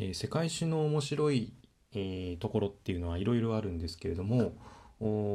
[0.00, 1.52] えー、世界史の面白い、
[1.92, 4.52] えー、ところっていうのはいろいろあるんですけれども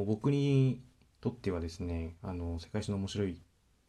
[0.06, 0.80] 僕に
[1.20, 3.40] とってはですねあの世界史の面白い、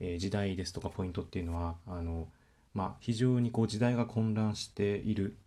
[0.02, 2.28] えー、時代ですとかポイントっていうのはあの、
[2.74, 5.38] まあ、非常にこう時代が混乱している、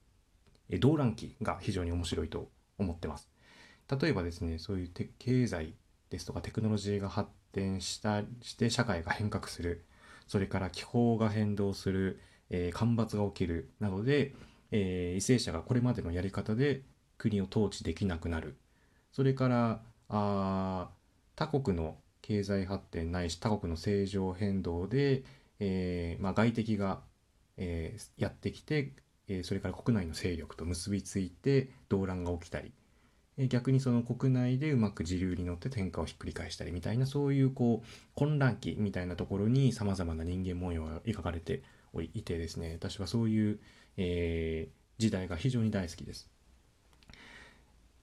[0.70, 2.48] え、動乱期が非常に面白いと
[2.78, 3.28] 思ってます。
[4.00, 5.74] 例えばですねそういう経済
[6.10, 9.86] ですとかテクノロジーが発展したして社会が変革する
[10.26, 12.20] それから気候が変動する、
[12.50, 14.34] え、干ばつが起きるなどで
[14.70, 16.82] えー、為政者がこれまでのやり方で
[17.16, 18.56] 国を統治できなくなる。
[19.12, 20.88] それからあ
[21.34, 25.22] 他国の経済発展ないし他国の正常変動で、
[25.60, 27.00] えーまあ、外敵が、
[27.56, 28.92] えー、やってきて、
[29.28, 32.72] えー、それから国内の勢力と結びついて動乱が起きたり、
[33.38, 41.62] えー、逆にその国内でうまく時流に乗って天下をひっくり返したりみたいなそういうこう混乱期みたいなところにさまざまな人間模様が描かれて
[42.14, 42.72] いてですね。
[42.74, 43.60] 私はそういう、
[43.98, 46.30] えー、時代が非常に大好きです。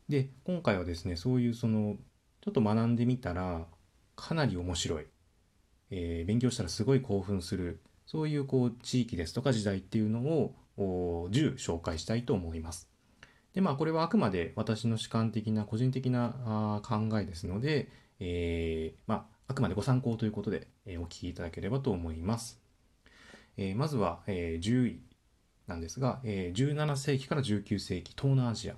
[0.07, 1.95] で今回はですねそういうその
[2.41, 3.65] ちょっと学んでみたら
[4.15, 5.05] かなり面白い、
[5.89, 10.53] えー、勉強したらすごい興奮するそういうこう地域ですとか時代っていうのを
[11.31, 12.87] 10紹介したいと思います。
[13.53, 17.89] でまあこれはあくまで私の主観的な個人的なあ考えですので、
[18.19, 22.61] えー、まああくまでご参考ということで、えー、お聞きいただければと思います。
[23.57, 24.99] えー、まずは、え、10位
[25.67, 28.75] なんですが、えー、17世紀から19世紀東南アジア、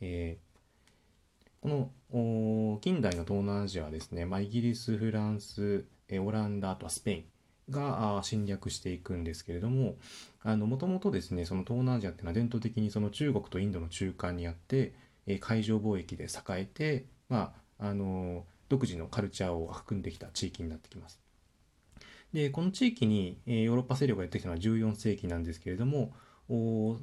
[0.00, 7.24] えー、この近代の東南アジアはですね、まあ、イギリスフランス、えー、オランダあとはスペイン
[7.70, 9.96] が侵略していくんですけれども
[10.44, 14.92] もともとですねその東南アジアっていうのは伝統的にその中国とインドの中間にあって、
[15.26, 16.28] えー、海上貿易で栄
[16.62, 21.18] えて、まああの独自のカルチャーを育んできた地域になってきます。
[22.32, 26.12] でこの地域に、ヨーロッパ勢力がやってきたのは14世紀なんですけれども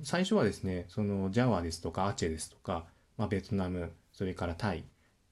[0.04, 2.86] 最初はですねそのジャワですとかアチェですとか、
[3.18, 4.84] まあ、ベトナムそれからタイ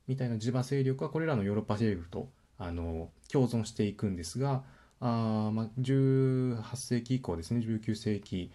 [0.07, 4.63] みたいな地場勢力はこれらのヨーロッパ勢力とあの共存していくんですが
[5.01, 8.51] あ、まあ、18世紀以降ですね19世紀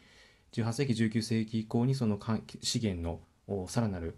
[0.53, 2.19] 18世紀19世紀以降にその
[2.63, 3.21] 資源の
[3.69, 4.17] さらなる、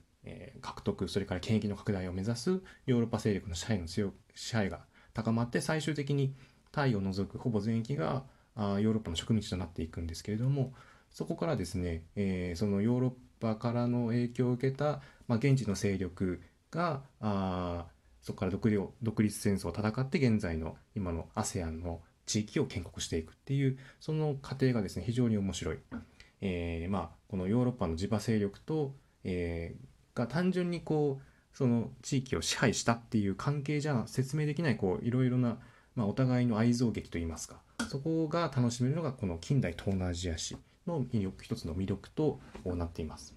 [0.60, 4.84] 獲得それから権益の拡大を目指すヨーロッパ勢力の支配の強支配が
[5.14, 6.34] 高まって最終的に
[6.72, 8.24] タイを除くほぼ全域が
[8.56, 10.72] あヨーロッパの植民地となっていくんですけれども
[11.10, 17.86] そこからですね、えー、そのヨーロッパからの影響を受けた、まあ、現地の勢力があ
[18.22, 25.78] そこから独立独立戦争を戦って現在の今の ASEAN の地域を建国していくっていうその過程がですね非常に面白い。
[26.40, 28.94] えー、まあこのヨーロッパの地場勢力と、
[29.24, 35.58] えー、が単純にこうその地域を支配したっていう関係じゃ説明できないこういろいろな
[35.94, 37.56] まあ、お互いの愛憎劇といいますか
[37.88, 41.04] そこが楽しめるのがこの近代東南アジア史の
[41.40, 43.34] 一つの魅力となっています。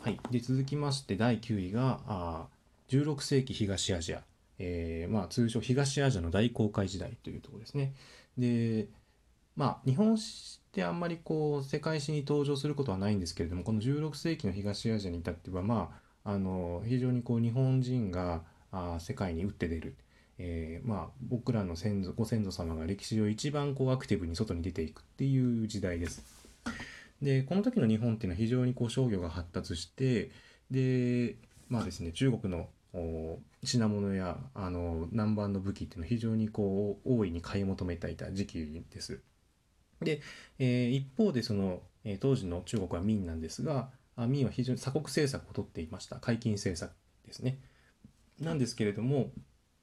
[0.00, 2.46] はい、で続きまして第9位があ
[2.88, 4.22] 16世紀東アジア、
[4.58, 7.94] えーまあ、通称東アジアの大航海時代というところですね。
[8.38, 8.86] で
[9.56, 15.90] まあ日本史ってあんまりこう世界史に登場することはないんですけれどもこの16世紀の東アジアに至ってはま
[16.24, 19.96] ああの非常にこう日本人があ世界に打って出る。
[20.38, 26.22] えー、まあ、僕らの先祖ご先祖様が歴史上一番こうアクティブに外に出ていくっていう時代です。
[27.20, 30.30] でこの時の日本っていうのは非常にこう商業が発達して
[30.70, 31.36] で
[31.68, 32.68] まあですね中国の
[33.64, 39.20] 品物やあの南蛮の武器っていうのは非常にこう大いに買い求めていた時期です。
[40.00, 40.20] で、
[40.60, 46.92] えー、一方でその、えー、当時の中国は明なんですが明は非常に鎖国政策をとっていました解禁政策
[47.26, 47.58] ですね。
[48.40, 49.32] なんですけれども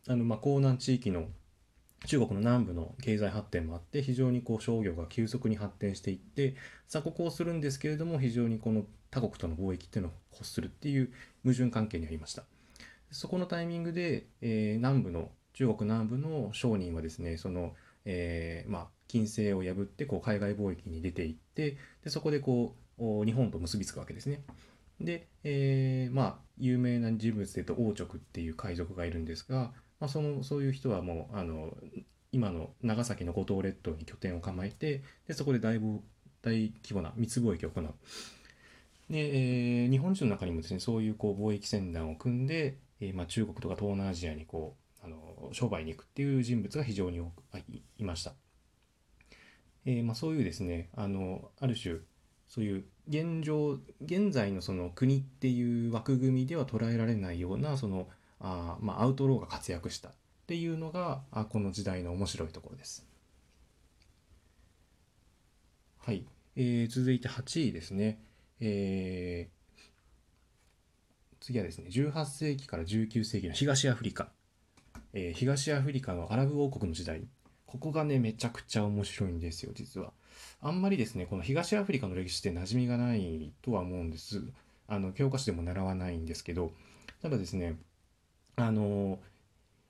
[0.07, 1.27] あのまあ江南地域の
[2.05, 6.55] 中国の南部の経済発展もあって非常にこう商業が急速に発展していって
[6.87, 11.11] 鎖国をするんですけれども非常にこの他国との貿易っていうのを欲するっていう
[11.43, 12.43] 矛盾関係にありました。
[13.11, 17.73] そこのタイミングで、えー、南部の中国南部の商人はですねその、
[18.03, 24.41] えー、まあ禁制を破ってこう海外貿易に出ていってでそこでこう日本と結びつくわけですね。
[24.99, 29.71] で、えー、まあ有名な人物でいうと王直っていう海賊がいるんですが
[30.05, 31.75] まあ、そのそういう人はもうあの
[32.31, 35.79] 今の長崎の五島列島に拠点を構えてでそこで大
[36.43, 37.85] 大規模な密貿易を行う。
[39.09, 47.41] で、えー、日本人の中にもですねそういうこう貿易船団を組んで、えーまあ、中国とか東南アジアにこうあの商売に行くっていう人物が非常に多く
[47.97, 48.33] いました。
[49.85, 51.95] えーまあ、そういうですねあのある種
[52.47, 58.07] そういう現状現在のその国っていう枠組みでは捉えられないようなその
[58.39, 60.11] あまあ、アウトローが活躍したっ
[60.47, 63.05] ていうのがあこの時代の面白いところです。
[65.97, 66.25] はい。
[66.55, 68.19] えー、続いて8位ですね。
[68.59, 74.29] えー、次はですね、18世紀から19世紀の東アフリカ。
[75.13, 77.27] えー、東アフリカのアラブ王国の時代。
[77.65, 80.13] ここがね、めちゃくちゃ面白いんですよ、実は。
[80.61, 84.43] あんまりですね、この東アフリカの歴史って馴染みがないとは思うんです。
[84.87, 86.71] あの、教科書でも習わないんですけど、
[87.21, 87.77] ただですね、
[88.55, 89.19] あの、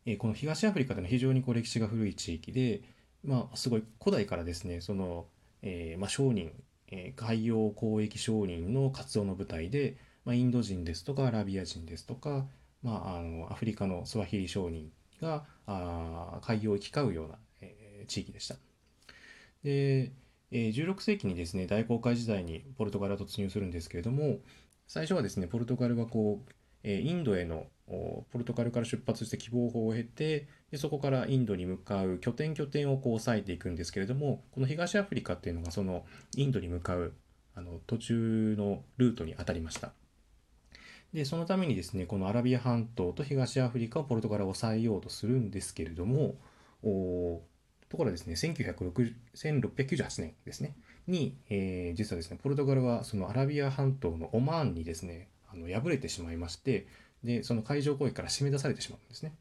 [0.05, 2.81] え、この東アフリカでの非常にこう歴史が古い地域で、
[3.23, 5.27] まあ、すごい古代からですね、その、
[5.61, 6.51] えー、まあ、商人、
[6.91, 12.45] えー、海洋交易商人の活動の舞台で、まあ、インド人ですとかアラビア人ですとか、
[12.83, 14.91] まあ、あのアフリカのスワヒリ商人
[15.21, 18.55] があ海洋を行き交うような、えー、地域でした。
[19.63, 20.11] で、
[20.51, 24.37] え、16世紀にですね大航海時代にポルトガルは突入するんですけれども
[24.87, 26.51] 最初はですねポルトガルはこう、
[26.83, 36.03] え、インドへのポルトガルから出発して希望法を経てでそこからインドに向かう拠点拠点をこう抑えていくんですけれどもこの東アフリカっていうのがその
[36.35, 37.13] インドに向かう
[37.55, 39.93] あの途中のルートに当たりました。
[41.13, 46.35] でそのためにですねこのアラビア半島と東アフリカをポルトガルは抑えようとするんですけれども
[47.89, 50.75] ところですね1698年ですね
[51.07, 56.87] に、えー、実はですねポルトガルはそのアラビア半島のオマーンにですねあの敗れてしまいまして
[57.25, 59.33] でその海上交易から締め出されてしまうんですね。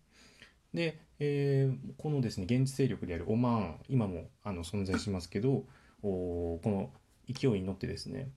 [0.72, 5.64] で、えー、このですね現地勢力であるオマーン今もあの存在しますけど
[6.02, 6.90] おこの
[7.32, 8.30] 勢いに乗ってですね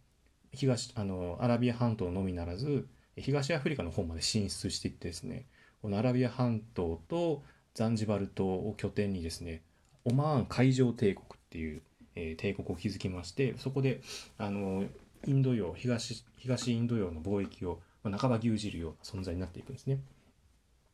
[0.54, 5.46] 東あのアラビア半島のみならず東アフリカの方まで進出していってですね
[5.82, 9.64] このアラビア半島とザンジバル島を拠点にですね
[10.06, 11.82] オマーン海上帝国っていう、
[12.16, 14.02] えー、帝国を築きましてそこで
[14.38, 14.86] あの
[15.26, 20.00] インド洋東東インド洋の貿易をまあ半ば牛耳るような存在になっていくんですね。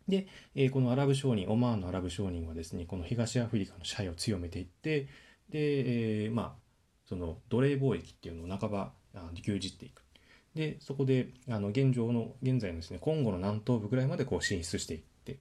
[0.07, 5.07] で、えー、このアラブ商人オマーンのアラブ商人はですねこの東アフリカの支配を強めていって
[5.49, 6.63] で、えー、まあ
[7.05, 8.91] その奴隷貿易っていうのを半ば
[9.33, 10.03] 牛耳っていく
[10.55, 15.39] でそこであの現状の現在のですねコンゴの南東部ぐらいまでこう進出していって、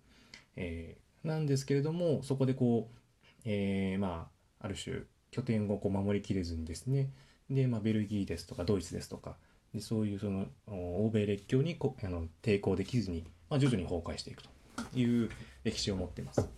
[0.57, 2.97] えー、なんですけれどもそこでこう、
[3.45, 4.29] えー、ま
[4.61, 7.11] あある種拠点をこう守りきれずにですね
[7.51, 9.37] で、まあ、ベルギーですとかドイツですとか
[9.75, 14.51] でそういうその欧米列強にこあの抵抗できずに、まあ、徐々に崩壊していくと
[14.95, 15.31] いう
[15.65, 16.49] 歴史を持っています。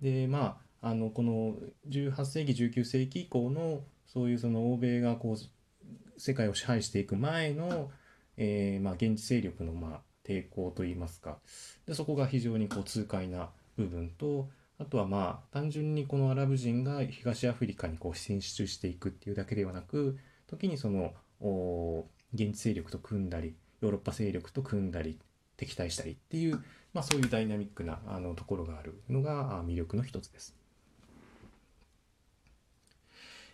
[0.00, 1.56] でまああのこの
[1.88, 7.90] 18世紀19世紀以降のそういうその欧米がこう世界を支配していく前の、
[8.36, 11.38] えー、まあ、現地勢力のまあ抵抗といいますか
[11.86, 14.48] でそこが非常にこう痛快な部分と
[14.78, 25.18] あとはまあ単純にこのアラブ人が東アフリカにこう進出していくっていうだけではなく時にその現地勢力と組んだりヨーロッパ勢力と組んだり
[25.56, 30.54] 敵対したりっていう、まあ、そういうダイナミックなあのところがあるのが魅力の一つです。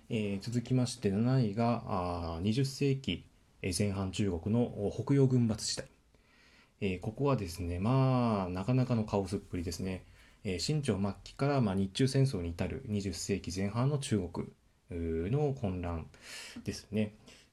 [0.08, 3.24] えー、続きまして7位があ20世紀
[3.76, 5.88] 前半中国の北洋軍閥時代、
[6.80, 10.04] えー、ここはですねまあなかなかのカオスっぷりですね、
[10.44, 14.46] えー、清朝末期から、まあ、日中戦争に至る20世紀前半の中国
[14.92, 16.06] の混乱
[16.64, 17.12] ですね。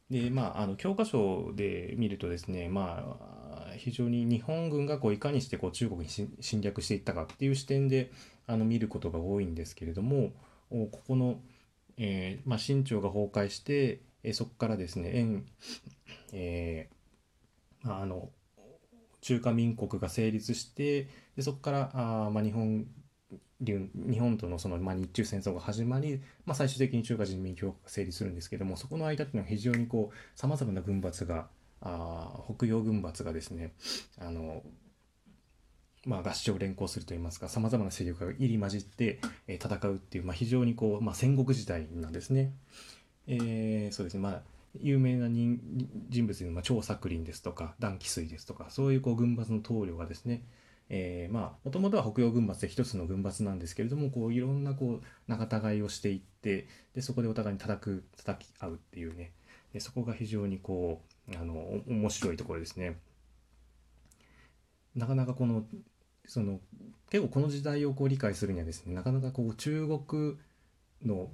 [0.09, 8.11] でまああの教科書で見るとですねまあ非常に日本軍がこういかにしてこう中国に侵略していったかっていう視点で
[8.45, 10.31] あの見ることが多いんですけれども
[10.69, 11.39] ここの
[11.97, 15.45] えーまあ、清朝が崩壊して、え、そこからですね円、
[16.31, 18.29] えーまあ、あの
[19.21, 22.85] 中華民国が成立してでそこからあ、まあ、日本
[23.63, 31.47] 日本とのその、まあ、日中戦争が始まり、まあ、最終的に中華人民共和国が成立するんですけどもそこの間っていうのは非常にこうさまざまな軍閥が
[31.81, 33.73] あ北洋軍閥がですね
[34.19, 34.63] あの
[36.05, 42.51] まあ、合唱を連行するといいますかさまざまな勢力が入り混じって、えー、戦うっていう、まあ、非常にこう、まあ、戦国時代なんですね。
[43.27, 44.41] えー、そうですねまあ
[44.81, 45.59] 有名な人
[46.27, 50.43] 物でまあ張作霖ですとか段祺水ですとかそういうこう軍閥の棟梁がですね
[50.95, 59.31] えー、まあもともとは北洋軍閥で一つの軍閥なんですけれどもこういろんなこう仲違いをしていってでそこでお互いに叩く叩き合うっていうね
[59.73, 62.99] でそこが非常にこうあの面白いところですね。
[64.93, 65.65] なかなかこの
[66.27, 66.59] その
[67.09, 70.37] 結構この時代をこう理解するにはですねなかなかこう中国
[71.03, 71.31] の、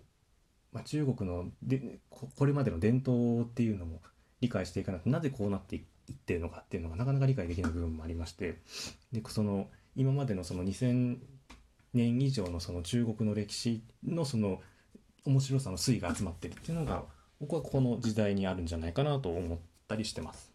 [0.71, 4.01] まあ、中国のでこれまでの伝統っていうのも
[4.39, 8.57] 理解していかなくてなぜこうなっていくいってるのかっていうのがなかなか理解できない部分もありまして
[9.11, 11.17] でその今までのその2000
[11.93, 14.61] 年以上のその中国の歴史のその
[15.25, 17.03] 面白さの推移が集まってるっていうのが
[17.39, 20.51] 僕はこの時代にあるんじゃないかなと思ったりしてます。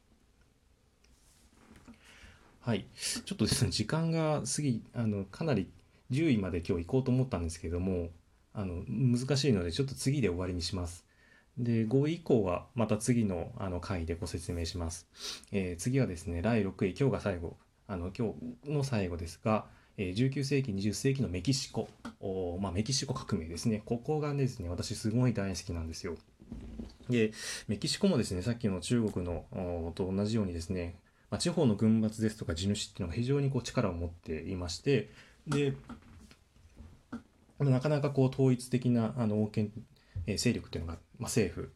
[2.61, 2.87] はい。
[2.94, 5.70] ちょっとですね、時間が過ぎ、あの、かなり
[6.11, 8.08] 10位まで今日行こうと思ったんですけども、
[8.54, 11.03] あの、難しいので、ちょっと次で終わりにします。
[11.58, 15.08] で、5位以降はまた次のあの回でご説明します。
[15.52, 17.56] えー次はですね、第6位、今日が最後、
[17.87, 18.34] あの今
[18.64, 21.88] 日の最後ですが、えー19世紀、20世紀のメキシコ、
[22.20, 23.82] おまあ、メキシコ革命ですね。
[23.84, 26.16] ここがですね、私すごい大好きなんですよ。
[27.08, 27.32] で、
[27.68, 30.96] メキシコもですね、さっきの中国のと同じようにですね、
[31.30, 35.11] まあ、地方の軍閥ですとか地主っていうのが非常にこう力を持っていまして、
[35.46, 35.75] で、
[37.61, 39.73] なかなかこう統一的なあの王権、
[40.26, 41.73] え勢力っていうのが、まあ、政府、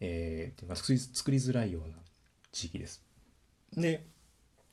[0.00, 1.96] えーっていうのが作り作りづらいような
[2.52, 3.02] 地域です。
[3.76, 4.06] で、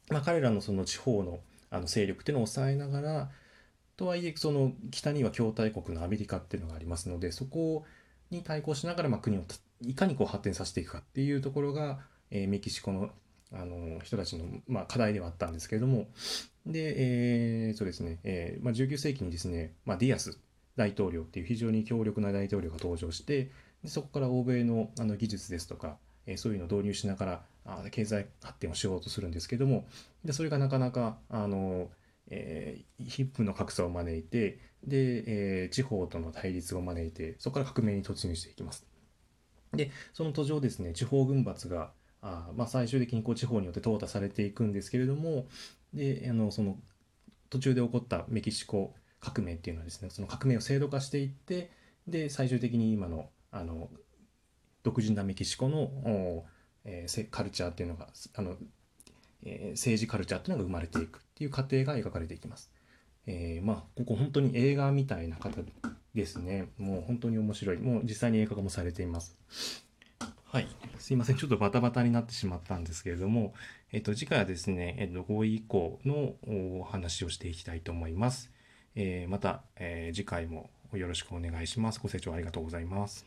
[0.09, 1.39] まあ、彼らのその地方の
[1.71, 3.29] あの勢力っていうのを抑えながら
[3.97, 7.85] とはいえその北には強大国のアメリカっていうのがありますのでそこ
[8.29, 9.41] に対抗しながらまあ国を
[9.81, 11.99] いかにこう発展させていくかっていうところが、
[12.31, 13.09] えーメキシコの
[13.53, 16.07] あの人たちの、まあ、課題ではあったんですけれども
[16.65, 20.37] で、えーそうですね、えーまあ、19世紀にですね、まあ、ディアス
[20.75, 23.51] 大統領っていう非常に強力な大統領が登場して
[23.83, 29.85] でそこから欧米のあの技術ですとか、えーそういうのを導入しながらあ経済発展をしようとするんですけども
[30.23, 31.89] でそれがなかなかあの、
[32.29, 38.85] えー、貧富の格差を招いてで、えー地方との対立を招いてそこから革命に突入していきます。
[39.73, 41.91] でその途上ですね地方軍閥が
[42.21, 45.47] あ、まあ、最終的にこう地方によって淘汰されていくんですけれども
[45.93, 46.77] であのその
[47.49, 48.93] 途中で起こったメキシコ
[49.25, 51.71] 革命っていうのはですねその革命を制度化していって
[52.07, 53.89] で最終的に今のあの
[54.83, 56.45] 独自なメキシコの、
[56.83, 58.55] えーカルチャーっていうのがあの、
[59.43, 62.71] えー政治カルチャーっていうのが生まれていくっていう過程が描かれていきます。
[63.25, 65.61] えーまあここ本当に映画みたいな方
[66.13, 69.35] ですねもう本当に面白いもう実際に映画化もされています。
[70.55, 70.67] はい、
[70.99, 73.53] すいませんちょっとバタバタになってしまったんですけれども、
[73.91, 76.35] えっと、次回はですね、えっと、5位以降の
[76.79, 78.51] お話をしていきたいと思います。
[78.95, 81.99] えーまた、えー次回もよろしくお願いします。
[81.99, 83.25] ご清聴ありがとうございます。